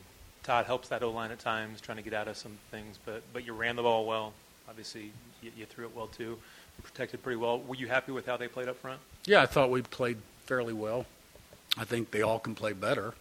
Todd 0.43 0.67
helps 0.67 0.89
that 0.89 1.03
O 1.03 1.11
line 1.11 1.31
at 1.31 1.39
times, 1.39 1.81
trying 1.81 1.97
to 1.97 2.03
get 2.03 2.13
out 2.13 2.29
of 2.29 2.37
some 2.37 2.59
things. 2.71 2.99
But 3.05 3.23
but 3.33 3.47
you 3.47 3.55
ran 3.55 3.77
the 3.77 3.83
ball 3.83 4.07
well. 4.07 4.35
Obviously, 4.69 5.13
you, 5.43 5.51
you 5.57 5.65
threw 5.65 5.87
it 5.87 5.97
well 5.97 6.09
too 6.09 6.39
protected 6.83 7.23
pretty 7.23 7.37
well. 7.37 7.61
Were 7.61 7.75
you 7.75 7.89
happy 7.89 8.13
with 8.13 8.27
how 8.27 8.37
they 8.37 8.49
played 8.49 8.69
up 8.69 8.77
front? 8.77 9.01
Yeah, 9.25 9.43
I 9.43 9.47
thought 9.47 9.71
we 9.71 9.83
played 9.83 10.19
fairly 10.47 10.73
well. 10.73 11.07
I 11.77 11.85
think 11.85 12.11
they 12.11 12.23
all 12.23 12.39
can 12.39 12.55
play 12.55 12.73
better. 12.73 13.15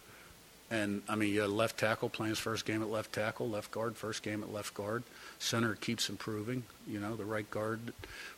And 0.70 1.02
I 1.08 1.14
mean, 1.14 1.36
left 1.56 1.78
tackle 1.78 2.08
playing 2.08 2.30
his 2.30 2.38
first 2.40 2.64
game 2.64 2.82
at 2.82 2.88
left 2.88 3.12
tackle, 3.12 3.48
left 3.48 3.70
guard 3.70 3.96
first 3.96 4.22
game 4.22 4.42
at 4.42 4.52
left 4.52 4.74
guard. 4.74 5.04
Center 5.38 5.74
keeps 5.76 6.08
improving. 6.08 6.64
You 6.88 6.98
know, 6.98 7.14
the 7.14 7.24
right 7.24 7.48
guard 7.50 7.92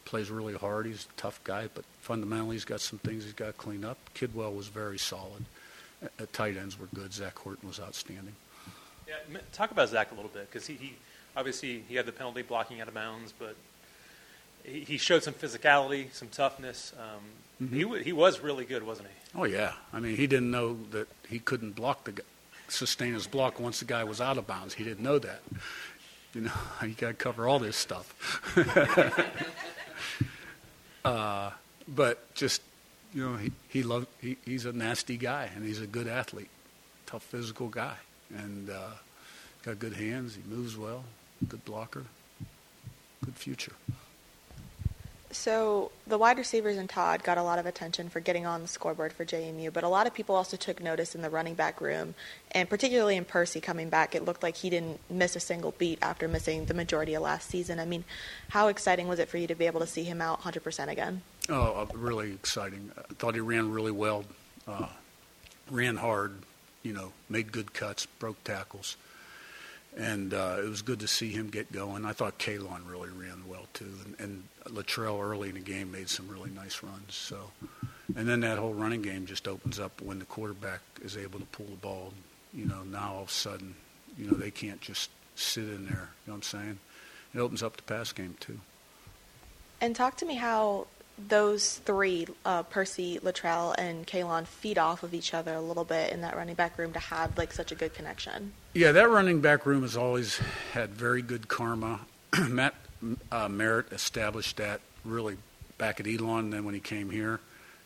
plays 0.05 0.31
really 0.31 0.55
hard. 0.55 0.85
He's 0.85 1.07
a 1.07 1.21
tough 1.21 1.43
guy, 1.45 1.69
but 1.73 1.85
fundamentally 2.01 2.57
he's 2.57 2.67
got 2.67 2.81
some 2.81 2.99
things 2.99 3.25
he's 3.25 3.33
got 3.33 3.47
to 3.47 3.53
clean 3.53 3.85
up. 3.85 3.97
Kidwell 4.15 4.55
was 4.55 4.69
very 4.69 4.99
solid. 4.99 5.45
At 6.03 6.33
tight 6.33 6.57
ends 6.57 6.79
were 6.79 6.89
good. 6.95 7.15
Zach 7.15 7.39
Horton 7.39 7.67
was 7.67 7.81
outstanding. 7.81 8.35
Yeah, 9.09 9.41
talk 9.53 9.71
about 9.71 9.89
Zach 9.89 10.13
a 10.13 10.15
little 10.15 10.31
bit 10.31 10.51
because 10.51 10.67
he, 10.67 10.75
he 10.75 10.95
obviously 11.35 11.83
he 11.89 11.95
had 11.95 12.05
the 12.05 12.13
penalty 12.13 12.43
blocking 12.43 12.81
out 12.83 12.89
of 12.89 12.95
bounds, 12.95 13.33
but 13.37 13.57
he, 14.69 14.99
showed 14.99 15.23
some 15.23 15.35
physicality, 15.35 16.13
some 16.13 16.29
toughness. 16.29 16.93
Um, 16.99 17.69
mm-hmm. 17.69 17.97
He 17.97 18.03
he 18.05 18.13
was 18.13 18.41
really 18.41 18.65
good, 18.65 18.83
wasn't 18.83 19.09
he? 19.09 19.41
Oh 19.41 19.45
yeah. 19.45 19.73
I 19.93 20.01
mean, 20.01 20.17
he 20.17 20.27
didn't 20.27 20.51
know 20.51 20.79
that 20.91 21.09
he 21.29 21.39
couldn't 21.39 21.77
block 21.77 22.05
the 22.05 22.13
guy. 22.13 22.25
sustain 22.69 23.15
his 23.15 23.27
block 23.27 23.61
once 23.61 23.81
the 23.81 23.85
guy 23.85 24.05
was 24.05 24.21
out 24.21 24.39
of 24.39 24.47
bounds. 24.47 24.75
He 24.75 24.85
didn't 24.85 25.03
know 25.03 25.19
that. 25.19 25.41
You 26.35 26.43
know, 26.43 26.53
you 26.83 26.91
got 26.91 27.09
to 27.09 27.15
cover 27.15 27.49
all 27.49 27.59
this 27.59 27.77
stuff. 27.77 28.15
uh, 31.05 31.51
but 31.87 32.35
just, 32.35 32.63
you 33.15 33.29
know, 33.29 33.37
he, 33.37 33.53
he 33.69 33.83
loved, 33.83 34.09
he, 34.21 34.37
he's 34.45 34.67
a 34.67 34.73
nasty 34.73 35.17
guy 35.17 35.51
and 35.55 35.65
he's 35.65 35.81
a 35.81 35.87
good 35.87 36.07
athlete, 36.07 36.51
tough 37.07 37.23
physical 37.23 37.69
guy. 37.69 37.95
And 38.37 38.69
uh, 38.69 38.91
got 39.63 39.79
good 39.79 39.95
hands. 39.95 40.37
He 40.37 40.55
moves 40.55 40.77
well, 40.77 41.05
good 41.49 41.65
blocker, 41.65 42.05
good 43.25 43.37
future. 43.37 43.73
So 45.31 45.91
the 46.07 46.17
wide 46.17 46.39
receivers 46.39 46.79
and 46.79 46.89
Todd 46.89 47.23
got 47.23 47.37
a 47.37 47.43
lot 47.43 47.59
of 47.59 47.67
attention 47.67 48.09
for 48.09 48.19
getting 48.21 48.47
on 48.47 48.63
the 48.63 48.69
scoreboard 48.69 49.13
for 49.13 49.27
JMU, 49.27 49.73
but 49.73 49.85
a 49.85 49.89
lot 49.89 50.07
of 50.07 50.15
people 50.15 50.35
also 50.35 50.57
took 50.57 50.83
notice 50.83 51.15
in 51.15 51.21
the 51.21 51.29
running 51.29 51.55
back 51.55 51.81
room, 51.81 52.15
and 52.53 52.69
particularly 52.69 53.17
in 53.17 53.27
Percy 53.27 53.61
coming 53.61 53.91
back, 53.91 54.15
it 54.15 54.25
looked 54.25 54.43
like 54.43 54.57
he 54.57 54.71
didn't 54.71 55.01
miss 55.11 55.37
a 55.37 55.41
single 55.41 55.73
beat 55.73 55.99
after 56.01 56.29
missing 56.29 56.65
the 56.65 56.75
majority 56.75 57.15
of 57.15 57.23
last 57.23 57.51
season. 57.51 57.79
I 57.79 57.85
mean, 57.85 58.05
how 58.49 58.69
exciting 58.69 59.07
was 59.07 59.19
it 59.19 59.29
for 59.29 59.37
you 59.37 59.47
to 59.47 59.55
be 59.55 59.67
able 59.67 59.81
to 59.81 59.87
see 59.87 60.05
him 60.05 60.23
out 60.23 60.41
100% 60.41 60.89
again? 60.89 61.21
Oh, 61.51 61.83
uh, 61.83 61.87
really 61.95 62.33
exciting. 62.33 62.91
I 62.97 63.13
thought 63.15 63.35
he 63.35 63.41
ran 63.41 63.71
really 63.71 63.93
well, 63.93 64.25
uh, 64.67 64.89
ran 65.71 65.97
hard, 65.97 66.37
you 66.83 66.95
know, 66.95 67.13
made 67.29 67.53
good 67.53 67.75
cuts, 67.75 68.07
broke 68.07 68.43
tackles 68.45 68.97
and 69.99 70.33
uh, 70.33 70.57
it 70.59 70.69
was 70.69 70.81
good 70.81 71.01
to 71.01 71.09
see 71.09 71.31
him 71.31 71.49
get 71.49 71.73
going. 71.73 72.05
I 72.05 72.13
thought 72.13 72.39
Kaelon 72.39 72.89
really 72.89 73.11
ran 73.11 73.43
well 73.49 73.67
too, 73.75 73.93
and, 74.05 74.15
and 74.21 74.45
Latrell 74.67 75.21
early 75.21 75.49
in 75.49 75.57
the 75.57 75.61
game 75.61 75.91
made 75.91 76.09
some 76.09 76.29
really 76.29 76.51
nice 76.51 76.83
runs. 76.83 77.15
So, 77.15 77.51
and 78.17 78.29
then 78.29 78.41
that 78.41 78.59
whole 78.59 78.75
running 78.75 79.03
game 79.03 79.27
just 79.27 79.49
opens 79.49 79.81
up 79.81 80.01
when 80.01 80.21
the 80.21 80.25
quarterback 80.25 80.81
is 81.03 81.17
able 81.17 81.41
to 81.41 81.47
pull 81.47 81.67
the 81.67 81.77
ball. 81.77 82.13
You 82.55 82.67
know, 82.67 82.83
now 82.85 83.15
all 83.15 83.23
of 83.23 83.29
a 83.29 83.33
sudden, 83.33 83.75
you 84.17 84.31
know, 84.31 84.37
they 84.37 84.53
can't 84.53 84.81
just 84.81 85.11
sit 85.35 85.65
in 85.65 85.87
there. 85.87 86.09
You 86.25 86.31
know 86.31 86.33
what 86.33 86.35
I'm 86.35 86.43
saying? 86.43 86.79
It 87.35 87.41
opens 87.41 87.63
up 87.63 87.77
the 87.77 87.83
pass 87.83 88.13
game 88.13 88.37
too. 88.41 88.61
And 89.81 89.95
talk 89.95 90.17
to 90.19 90.27
me 90.27 90.35
how 90.35 90.87
those 91.27 91.79
three, 91.79 92.27
uh, 92.45 92.63
Percy, 92.65 93.19
Latrell, 93.19 93.75
and 93.77 94.07
Kaelon, 94.07 94.47
feed 94.47 94.79
off 94.79 95.03
of 95.03 95.15
each 95.15 95.35
other 95.35 95.55
a 95.55 95.61
little 95.61 95.85
bit 95.85 96.13
in 96.13 96.21
that 96.21 96.37
running 96.37 96.55
back 96.55 96.79
room 96.79 96.93
to 96.93 96.99
have 96.99 97.37
like 97.37 97.53
such 97.53 97.73
a 97.73 97.75
good 97.75 97.95
connection. 97.95 98.53
Yeah, 98.75 98.93
that 98.93 99.09
running 99.09 99.41
back 99.41 99.67
room 99.67 99.83
has 99.83 99.97
always 99.97 100.41
had 100.73 100.91
very 100.91 101.23
good 101.23 101.49
karma. 101.49 102.01
Matt 102.49 102.75
uh, 103.33 103.49
Merritt 103.49 103.93
established 103.93 104.57
that 104.59 104.81
really 105.05 105.37
back 105.77 106.01
at 106.01 106.07
Elon, 106.07 106.51
then 106.51 106.65
when 106.65 106.75
he 106.75 106.81
came 106.81 107.11
here, 107.11 107.41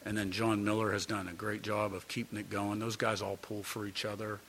and 0.05 0.17
then 0.17 0.33
John 0.33 0.65
Miller 0.65 0.93
has 0.93 1.07
done 1.07 1.29
a 1.29 1.33
great 1.33 1.63
job 1.63 1.95
of 1.95 2.09
keeping 2.09 2.39
it 2.39 2.51
going. 2.51 2.79
Those 2.79 2.97
guys 2.97 3.23
all 3.23 3.37
pull 3.37 3.63
for 3.63 3.87
each 3.87 4.05
other. 4.05 4.41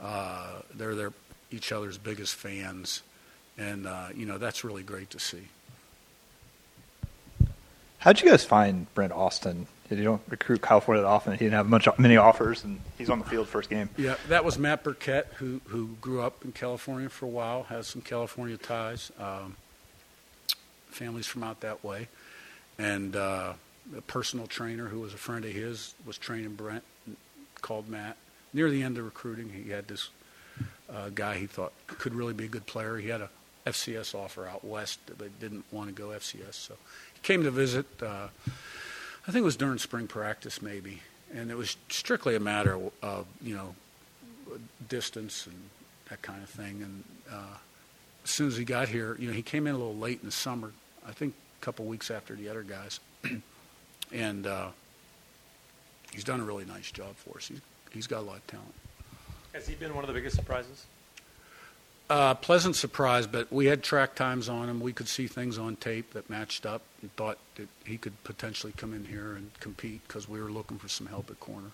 Uh, 0.00 0.60
they're 0.74 0.94
their 0.94 1.12
each 1.50 1.72
other's 1.72 1.98
biggest 1.98 2.34
fans, 2.34 3.02
and 3.56 3.86
uh, 3.86 4.08
you 4.14 4.26
know 4.26 4.38
that's 4.38 4.64
really 4.64 4.82
great 4.82 5.10
to 5.10 5.18
see. 5.18 5.48
How'd 8.04 8.20
you 8.20 8.28
guys 8.28 8.44
find 8.44 8.92
Brent 8.92 9.14
Austin? 9.14 9.66
You 9.88 10.04
don't 10.04 10.20
recruit 10.28 10.60
Ford 10.60 10.98
that 10.98 11.06
often. 11.06 11.32
He 11.32 11.38
didn't 11.38 11.54
have 11.54 11.70
much 11.70 11.88
many 11.98 12.18
offers, 12.18 12.62
and 12.62 12.80
he's 12.98 13.08
on 13.08 13.18
the 13.18 13.24
field 13.24 13.48
first 13.48 13.70
game. 13.70 13.88
Yeah, 13.96 14.16
that 14.28 14.44
was 14.44 14.58
Matt 14.58 14.84
Burkett, 14.84 15.26
who 15.36 15.62
who 15.68 15.96
grew 16.02 16.20
up 16.20 16.44
in 16.44 16.52
California 16.52 17.08
for 17.08 17.24
a 17.24 17.30
while, 17.30 17.62
has 17.62 17.86
some 17.86 18.02
California 18.02 18.58
ties. 18.58 19.10
Um, 19.18 19.56
families 20.88 21.26
from 21.26 21.44
out 21.44 21.60
that 21.60 21.82
way, 21.82 22.08
and 22.78 23.16
uh, 23.16 23.54
a 23.96 24.00
personal 24.02 24.46
trainer 24.46 24.88
who 24.88 25.00
was 25.00 25.14
a 25.14 25.18
friend 25.18 25.42
of 25.46 25.52
his 25.52 25.94
was 26.04 26.18
training 26.18 26.56
Brent. 26.56 26.84
Called 27.62 27.88
Matt 27.88 28.18
near 28.52 28.68
the 28.68 28.82
end 28.82 28.98
of 28.98 29.06
recruiting. 29.06 29.48
He 29.48 29.70
had 29.70 29.88
this 29.88 30.10
uh, 30.92 31.08
guy 31.08 31.38
he 31.38 31.46
thought 31.46 31.72
could 31.86 32.14
really 32.14 32.34
be 32.34 32.44
a 32.44 32.48
good 32.48 32.66
player. 32.66 32.98
He 32.98 33.08
had 33.08 33.22
a 33.22 33.30
FCS 33.66 34.14
offer 34.14 34.46
out 34.46 34.62
west, 34.62 35.00
but 35.16 35.40
didn't 35.40 35.64
want 35.72 35.88
to 35.88 35.94
go 35.94 36.08
FCS, 36.08 36.52
so 36.52 36.74
came 37.24 37.42
to 37.42 37.50
visit. 37.50 37.86
Uh, 38.00 38.28
I 39.26 39.32
think 39.32 39.42
it 39.42 39.44
was 39.44 39.56
during 39.56 39.78
spring 39.78 40.06
practice, 40.06 40.62
maybe, 40.62 41.00
and 41.34 41.50
it 41.50 41.56
was 41.56 41.76
strictly 41.88 42.36
a 42.36 42.40
matter 42.40 42.78
of 43.02 43.26
you 43.42 43.56
know 43.56 43.74
distance 44.88 45.46
and 45.46 45.56
that 46.10 46.22
kind 46.22 46.42
of 46.42 46.48
thing. 46.48 46.82
And 46.82 47.04
uh, 47.32 47.56
as 48.22 48.30
soon 48.30 48.48
as 48.48 48.56
he 48.56 48.64
got 48.64 48.88
here, 48.88 49.16
you 49.18 49.26
know, 49.26 49.32
he 49.34 49.42
came 49.42 49.66
in 49.66 49.74
a 49.74 49.78
little 49.78 49.96
late 49.96 50.20
in 50.20 50.26
the 50.26 50.32
summer. 50.32 50.72
I 51.08 51.12
think 51.12 51.34
a 51.60 51.64
couple 51.64 51.86
weeks 51.86 52.10
after 52.10 52.34
the 52.36 52.48
other 52.48 52.62
guys, 52.62 53.00
and 54.12 54.46
uh, 54.46 54.68
he's 56.12 56.24
done 56.24 56.40
a 56.40 56.44
really 56.44 56.64
nice 56.66 56.92
job 56.92 57.16
for 57.16 57.38
us. 57.38 57.48
He's, 57.48 57.60
he's 57.90 58.06
got 58.06 58.20
a 58.20 58.26
lot 58.26 58.36
of 58.36 58.46
talent. 58.46 58.74
Has 59.54 59.66
he 59.66 59.74
been 59.74 59.94
one 59.94 60.04
of 60.04 60.08
the 60.08 60.14
biggest 60.14 60.36
surprises? 60.36 60.86
Uh, 62.10 62.34
pleasant 62.34 62.76
surprise, 62.76 63.26
but 63.26 63.50
we 63.50 63.66
had 63.66 63.82
track 63.82 64.14
times 64.14 64.48
on 64.48 64.68
him. 64.68 64.80
We 64.80 64.92
could 64.92 65.08
see 65.08 65.26
things 65.26 65.56
on 65.56 65.76
tape 65.76 66.12
that 66.12 66.28
matched 66.28 66.66
up 66.66 66.82
and 67.00 67.14
thought 67.16 67.38
that 67.56 67.68
he 67.86 67.96
could 67.96 68.22
potentially 68.24 68.74
come 68.76 68.92
in 68.92 69.06
here 69.06 69.32
and 69.32 69.50
compete 69.60 70.06
because 70.06 70.28
we 70.28 70.40
were 70.40 70.50
looking 70.50 70.76
for 70.78 70.88
some 70.88 71.06
help 71.06 71.30
at 71.30 71.40
corner. 71.40 71.70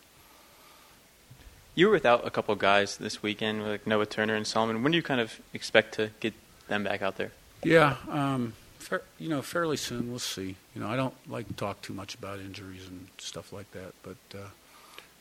You 1.75 1.87
were 1.87 1.93
without 1.93 2.25
a 2.25 2.31
couple 2.31 2.53
of 2.53 2.61
guys 2.61 2.97
this 2.97 3.23
weekend, 3.23 3.67
like 3.67 3.87
Noah 3.89 4.07
Turner 4.07 4.37
and 4.37 4.47
Solomon. 4.47 4.85
When 4.85 4.93
do 4.93 4.97
you 4.97 5.03
kind 5.03 5.21
of 5.21 5.41
expect 5.53 5.95
to 5.95 6.11
get 6.21 6.35
them 6.69 6.85
back 6.85 7.03
out 7.03 7.17
there? 7.17 7.33
Yeah, 7.65 7.97
um, 8.09 8.53
fair, 8.79 9.03
you 9.19 9.29
know, 9.29 9.43
fairly 9.43 9.77
soon. 9.77 10.11
We'll 10.11 10.21
see. 10.21 10.55
You 10.75 10.81
know, 10.81 10.89
I 10.89 10.97
don't 10.97 11.15
like 11.29 11.49
to 11.49 11.55
talk 11.55 11.83
too 11.83 11.93
much 11.93 12.15
about 12.15 12.39
injuries 12.39 12.87
and 12.87 13.09
stuff 13.19 13.53
like 13.53 13.71
that, 13.73 13.95
but 14.03 14.17
uh, 14.35 14.49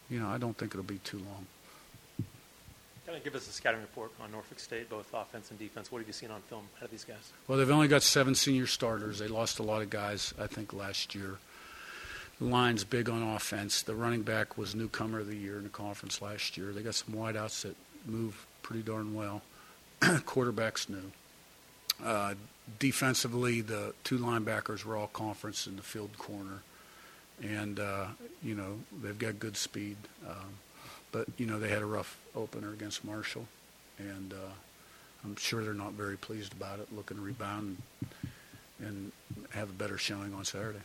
you 0.10 0.20
know, 0.20 0.28
I 0.28 0.38
don't 0.38 0.56
think 0.58 0.74
it'll 0.74 0.84
be 0.84 1.00
too 1.00 1.18
long. 1.18 1.48
Give 3.24 3.36
us 3.36 3.48
a 3.48 3.52
scouting 3.52 3.82
report 3.82 4.12
on 4.22 4.32
Norfolk 4.32 4.60
State, 4.60 4.90
both 4.90 5.14
offense 5.14 5.50
and 5.50 5.60
defense. 5.60 5.92
What 5.92 6.00
have 6.00 6.08
you 6.08 6.14
seen 6.14 6.32
on 6.32 6.42
film 6.42 6.64
out 6.78 6.86
of 6.86 6.92
these 6.92 7.04
guys? 7.04 7.32
Well, 7.48 7.58
they've 7.58 7.70
only 7.70 7.88
got 7.88 8.04
seven 8.04 8.36
senior 8.36 8.68
starters. 8.68 9.20
They 9.20 9.28
lost 9.28 9.60
a 9.60 9.64
lot 9.64 9.82
of 9.82 9.90
guys, 9.90 10.34
I 10.40 10.48
think, 10.48 10.74
last 10.74 11.14
year. 11.16 11.38
The 12.40 12.46
line's 12.46 12.84
big 12.84 13.10
on 13.10 13.22
offense. 13.22 13.82
The 13.82 13.96
running 13.96 14.22
back 14.22 14.58
was 14.58 14.74
newcomer 14.74 15.20
of 15.20 15.28
the 15.28 15.36
year 15.36 15.58
in 15.58 15.64
the 15.64 15.70
conference 15.70 16.22
last 16.22 16.58
year. 16.58 16.72
They 16.72 16.82
got 16.82 16.96
some 16.96 17.14
wideouts 17.14 17.64
that 17.64 17.76
move 18.06 18.46
pretty 18.64 18.84
darn 18.84 19.14
well. 19.14 19.42
Quarterback's 20.26 20.88
new. 20.88 21.12
Uh, 22.04 22.36
defensively, 22.80 23.62
the 23.62 23.94
two 24.04 24.18
linebackers 24.18 24.86
were 24.86 24.96
all 24.96 25.08
conference 25.08 25.68
in 25.68 25.76
the 25.76 25.82
field 25.82 26.18
corner, 26.18 26.62
and 27.42 27.80
uh, 27.80 28.06
you 28.42 28.56
know 28.56 28.80
they've 29.04 29.20
got 29.20 29.40
good 29.40 29.58
speed. 29.58 29.98
Um, 30.26 30.60
but 31.12 31.28
you 31.38 31.46
know 31.46 31.60
they 31.60 31.70
had 31.70 31.82
a 31.82 31.86
rough 31.86 32.18
opener 32.36 32.72
against 32.72 33.04
Marshall, 33.04 33.48
and 33.98 34.34
uh, 34.34 34.52
I'm 35.24 35.36
sure 35.36 35.64
they're 35.64 35.74
not 35.74 35.94
very 35.94 36.18
pleased 36.18 36.54
about 36.54 36.80
it. 36.80 36.94
Looking 36.94 37.18
to 37.18 37.24
rebound 37.24 37.78
and, 38.02 38.10
and 38.88 39.12
have 39.52 39.70
a 39.70 39.74
better 39.74 39.98
showing 39.98 40.34
on 40.34 40.46
Saturday. 40.46 40.80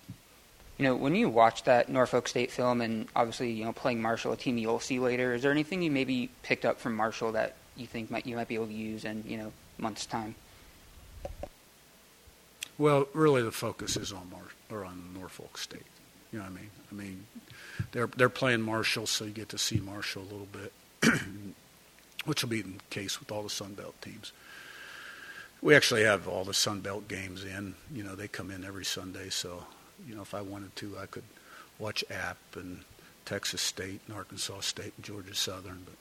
You 0.78 0.84
know, 0.86 0.96
when 0.96 1.14
you 1.14 1.28
watch 1.28 1.62
that 1.64 1.88
Norfolk 1.88 2.26
State 2.26 2.50
film, 2.50 2.80
and 2.80 3.06
obviously, 3.14 3.52
you 3.52 3.64
know, 3.64 3.72
playing 3.72 4.02
Marshall, 4.02 4.32
a 4.32 4.36
team 4.36 4.58
you'll 4.58 4.80
see 4.80 4.98
later, 4.98 5.34
is 5.34 5.42
there 5.42 5.52
anything 5.52 5.82
you 5.82 5.90
maybe 5.90 6.30
picked 6.42 6.64
up 6.64 6.80
from 6.80 6.96
Marshall 6.96 7.32
that 7.32 7.54
you 7.76 7.86
think 7.86 8.10
might 8.10 8.26
you 8.26 8.36
might 8.36 8.48
be 8.48 8.54
able 8.56 8.66
to 8.66 8.72
use 8.72 9.04
in 9.04 9.22
you 9.26 9.36
know 9.36 9.52
months' 9.78 10.06
time? 10.06 10.34
Well, 12.76 13.06
really, 13.12 13.42
the 13.42 13.52
focus 13.52 13.96
is 13.96 14.12
on 14.12 14.30
Mar- 14.30 14.40
or 14.76 14.84
on 14.84 15.14
Norfolk 15.14 15.58
State. 15.58 15.82
You 16.34 16.40
know 16.40 16.46
what 16.46 16.52
I 16.52 16.56
mean? 16.56 16.70
I 16.90 16.94
mean, 16.96 17.26
they're 17.92 18.08
they're 18.08 18.28
playing 18.28 18.60
Marshall, 18.60 19.06
so 19.06 19.24
you 19.24 19.30
get 19.30 19.50
to 19.50 19.58
see 19.58 19.78
Marshall 19.78 20.22
a 20.22 20.24
little 20.24 20.48
bit, 20.50 20.72
which 22.24 22.42
will 22.42 22.50
be 22.50 22.60
the 22.60 22.72
case 22.90 23.20
with 23.20 23.30
all 23.30 23.44
the 23.44 23.48
Sun 23.48 23.74
Belt 23.74 23.94
teams. 24.02 24.32
We 25.62 25.76
actually 25.76 26.02
have 26.02 26.26
all 26.26 26.42
the 26.42 26.52
Sun 26.52 26.80
Belt 26.80 27.06
games 27.06 27.44
in. 27.44 27.76
You 27.94 28.02
know, 28.02 28.16
they 28.16 28.26
come 28.26 28.50
in 28.50 28.64
every 28.64 28.84
Sunday, 28.84 29.28
so 29.28 29.62
you 30.08 30.16
know 30.16 30.22
if 30.22 30.34
I 30.34 30.40
wanted 30.40 30.74
to, 30.74 30.98
I 31.00 31.06
could 31.06 31.22
watch 31.78 32.04
App 32.10 32.38
and 32.56 32.80
Texas 33.26 33.62
State 33.62 34.00
and 34.08 34.16
Arkansas 34.16 34.58
State 34.62 34.92
and 34.96 35.04
Georgia 35.04 35.36
Southern, 35.36 35.82
but 35.84 35.94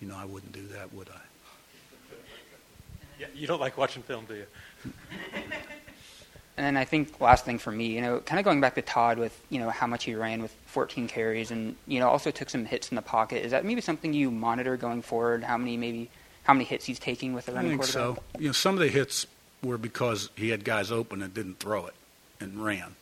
you 0.00 0.08
know 0.08 0.16
I 0.16 0.24
wouldn't 0.24 0.50
do 0.50 0.66
that, 0.72 0.92
would 0.92 1.08
I? 1.08 2.16
Yeah, 3.20 3.28
you 3.32 3.46
don't 3.46 3.60
like 3.60 3.78
watching 3.78 4.02
film, 4.02 4.24
do 4.24 4.34
you? 4.34 4.92
And 6.58 6.66
then 6.66 6.76
I 6.76 6.84
think 6.84 7.20
last 7.20 7.44
thing 7.44 7.60
for 7.60 7.70
me, 7.70 7.86
you 7.86 8.00
know, 8.00 8.18
kind 8.18 8.40
of 8.40 8.44
going 8.44 8.60
back 8.60 8.74
to 8.74 8.82
Todd 8.82 9.16
with 9.16 9.40
you 9.48 9.60
know 9.60 9.70
how 9.70 9.86
much 9.86 10.02
he 10.02 10.16
ran 10.16 10.42
with 10.42 10.52
14 10.66 11.06
carries, 11.06 11.52
and 11.52 11.76
you 11.86 12.00
know 12.00 12.08
also 12.08 12.32
took 12.32 12.50
some 12.50 12.64
hits 12.64 12.88
in 12.90 12.96
the 12.96 13.02
pocket. 13.02 13.44
Is 13.44 13.52
that 13.52 13.64
maybe 13.64 13.80
something 13.80 14.12
you 14.12 14.32
monitor 14.32 14.76
going 14.76 15.00
forward? 15.00 15.44
How 15.44 15.56
many 15.56 15.76
maybe 15.76 16.10
how 16.42 16.54
many 16.54 16.64
hits 16.64 16.84
he's 16.84 16.98
taking 16.98 17.32
with 17.32 17.46
the 17.46 17.52
running 17.52 17.74
I 17.74 17.84
think 17.84 17.92
quarterback? 17.92 18.24
so. 18.34 18.40
You 18.40 18.48
know, 18.48 18.52
some 18.52 18.74
of 18.74 18.80
the 18.80 18.88
hits 18.88 19.24
were 19.62 19.78
because 19.78 20.30
he 20.34 20.48
had 20.48 20.64
guys 20.64 20.90
open 20.90 21.22
and 21.22 21.32
didn't 21.32 21.60
throw 21.60 21.86
it 21.86 21.94
and 22.40 22.64
ran, 22.64 22.96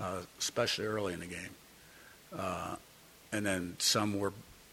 uh, 0.00 0.22
especially 0.40 0.86
early 0.86 1.12
in 1.12 1.20
the 1.20 1.26
game. 1.26 1.54
Uh, 2.36 2.74
and 3.30 3.46
then 3.46 3.76
some 3.78 4.18
were 4.18 4.32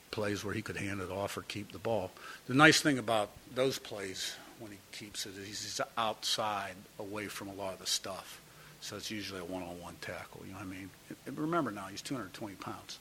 plays 0.10 0.44
where 0.44 0.56
he 0.56 0.64
could 0.64 0.78
hand 0.78 1.02
it 1.02 1.12
off 1.12 1.38
or 1.38 1.44
keep 1.44 1.72
the 1.72 1.78
ball. 1.78 2.10
The 2.48 2.56
nice 2.56 2.82
thing 2.82 2.98
about 2.98 3.30
those 3.54 3.78
plays 3.78 4.34
when 4.62 4.72
he 4.72 4.78
keeps 4.92 5.26
it 5.26 5.34
he's 5.46 5.82
outside, 5.98 6.76
away 7.00 7.28
from 7.28 7.50
a 7.50 7.54
lot 7.54 7.74
of 7.74 7.80
the 7.80 7.88
stuff. 7.88 8.40
So 8.80 8.96
it's 8.96 9.12
usually 9.12 9.42
a 9.42 9.46
one-on-one 9.46 9.98
tackle. 10.02 10.42
You 10.46 10.54
know 10.54 10.60
what 10.60 10.68
I 10.68 10.70
mean? 10.70 10.90
Remember 11.36 11.72
now, 11.72 11.88
he's 11.92 12.02
220 12.02 12.56
pounds. 12.56 13.00